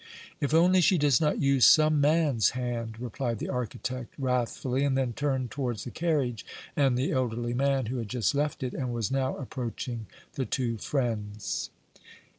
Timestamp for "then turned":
4.97-5.51